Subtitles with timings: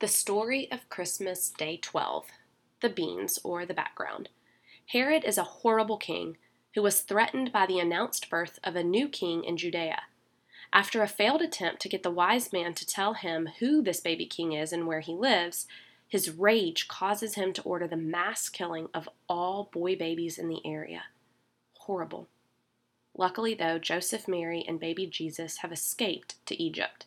[0.00, 2.28] The story of Christmas Day 12
[2.82, 4.28] The Beans, or the Background.
[4.86, 6.36] Herod is a horrible king
[6.76, 10.02] who was threatened by the announced birth of a new king in Judea.
[10.72, 14.24] After a failed attempt to get the wise man to tell him who this baby
[14.24, 15.66] king is and where he lives,
[16.06, 20.64] his rage causes him to order the mass killing of all boy babies in the
[20.64, 21.06] area.
[21.76, 22.28] Horrible.
[23.16, 27.06] Luckily, though, Joseph, Mary, and baby Jesus have escaped to Egypt.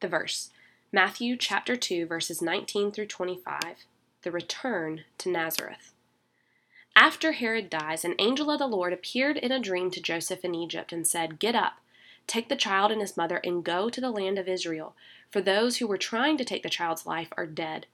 [0.00, 0.48] The verse
[0.90, 3.60] Matthew chapter 2 verses 19 through 25,
[4.22, 5.92] the return to Nazareth.
[6.96, 10.54] After Herod dies, an angel of the Lord appeared in a dream to Joseph in
[10.54, 11.80] Egypt and said, "Get up,
[12.26, 14.96] take the child and his mother and go to the land of Israel,
[15.30, 17.86] for those who were trying to take the child's life are dead."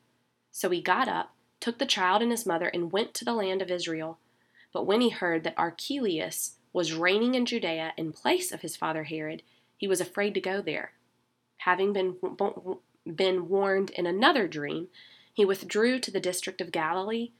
[0.53, 3.61] So he got up, took the child and his mother and went to the land
[3.61, 4.21] of Israel.
[4.73, 9.03] But when he heard that Archelaus was reigning in Judea in place of his father
[9.03, 9.43] Herod,
[9.77, 10.93] he was afraid to go there
[11.65, 12.17] having been,
[13.15, 14.89] been warned in another dream,
[15.33, 17.31] he withdrew to the district of Galilee,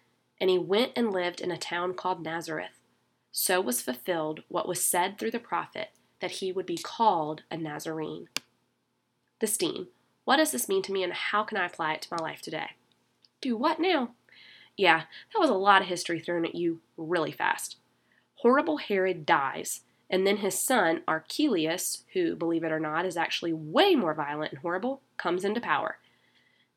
[0.41, 2.81] and he went and lived in a town called Nazareth.
[3.33, 7.57] So was fulfilled what was said through the prophet that he would be called a
[7.57, 8.29] Nazarene.
[9.41, 9.89] The steam.
[10.25, 12.41] What does this mean to me, and how can I apply it to my life
[12.41, 12.71] today?
[13.43, 14.13] Do what now?
[14.77, 17.77] Yeah, that was a lot of history thrown at you really fast.
[18.37, 23.53] Horrible Herod dies, and then his son, Archelaus, who, believe it or not, is actually
[23.53, 25.99] way more violent and horrible, comes into power.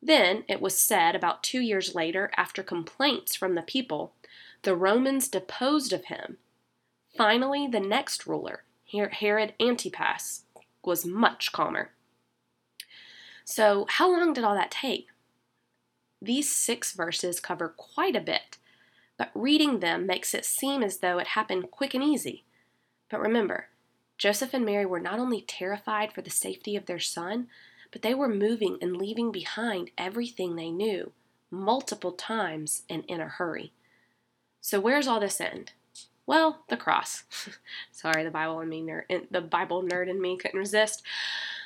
[0.02, 4.14] Then, it was said about two years later, after complaints from the people,
[4.62, 6.38] the Romans deposed of him.
[7.16, 10.44] Finally, the next ruler, Herod Antipas,
[10.84, 11.92] was much calmer.
[13.44, 15.08] So, how long did all that take?
[16.22, 18.58] These six verses cover quite a bit,
[19.18, 22.44] but reading them makes it seem as though it happened quick and easy.
[23.10, 23.68] But remember,
[24.18, 27.48] Joseph and Mary were not only terrified for the safety of their son,
[27.92, 31.12] but they were moving and leaving behind everything they knew,
[31.50, 33.72] multiple times and in a hurry.
[34.60, 35.72] So where's all this end?
[36.26, 37.24] Well, the cross.
[37.92, 41.02] Sorry, the Bible and me nerd, the Bible nerd in me couldn't resist.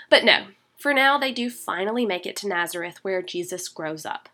[0.09, 0.47] But no,
[0.77, 4.29] for now they do finally make it to Nazareth where Jesus grows up.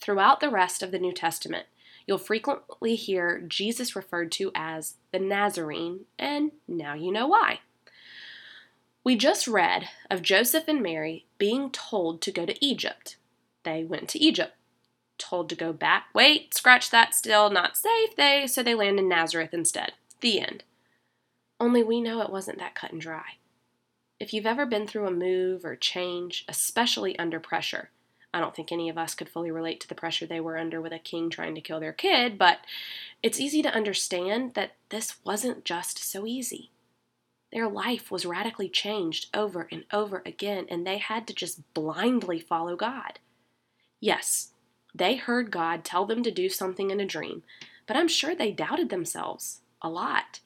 [0.00, 1.66] Throughout the rest of the New Testament,
[2.06, 7.60] You'll frequently hear Jesus referred to as the Nazarene, and now you know why.
[9.04, 13.16] We just read of Joseph and Mary being told to go to Egypt.
[13.64, 14.54] They went to Egypt.
[15.18, 16.06] Told to go back.
[16.14, 18.16] Wait, scratch that, still not safe.
[18.16, 19.92] They so they land in Nazareth instead.
[20.20, 20.64] The end.
[21.60, 23.36] Only we know it wasn't that cut and dry.
[24.18, 27.90] If you've ever been through a move or change, especially under pressure,
[28.34, 30.80] I don't think any of us could fully relate to the pressure they were under
[30.80, 32.60] with a king trying to kill their kid, but
[33.22, 36.70] it's easy to understand that this wasn't just so easy.
[37.52, 42.40] Their life was radically changed over and over again, and they had to just blindly
[42.40, 43.18] follow God.
[44.00, 44.52] Yes,
[44.94, 47.42] they heard God tell them to do something in a dream,
[47.86, 50.40] but I'm sure they doubted themselves a lot.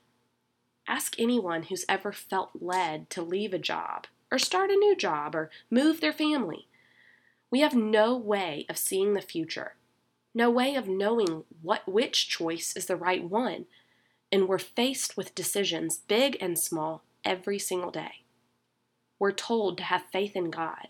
[0.88, 5.36] Ask anyone who's ever felt led to leave a job, or start a new job,
[5.36, 6.66] or move their family.
[7.50, 9.76] We have no way of seeing the future,
[10.34, 13.66] no way of knowing what which choice is the right one,
[14.32, 18.24] and we're faced with decisions, big and small, every single day.
[19.18, 20.88] We're told to have faith in God,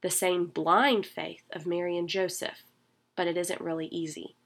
[0.00, 2.62] the same blind faith of Mary and Joseph,
[3.16, 4.36] but it isn't really easy.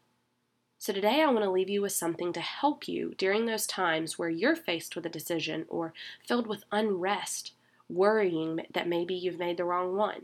[0.79, 4.19] So today I want to leave you with something to help you during those times
[4.19, 5.93] where you're faced with a decision or
[6.27, 7.53] filled with unrest,
[7.91, 10.23] worrying that maybe you've made the wrong one.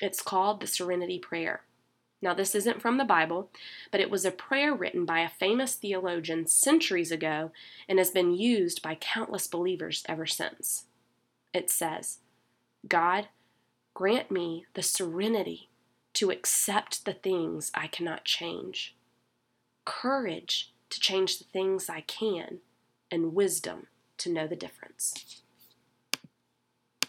[0.00, 1.62] It's called the Serenity Prayer.
[2.22, 3.50] Now, this isn't from the Bible,
[3.90, 7.50] but it was a prayer written by a famous theologian centuries ago
[7.88, 10.84] and has been used by countless believers ever since.
[11.52, 12.18] It says,
[12.88, 13.28] God,
[13.94, 15.68] grant me the serenity
[16.14, 18.96] to accept the things I cannot change,
[19.84, 22.58] courage to change the things I can,
[23.10, 25.42] and wisdom to know the difference.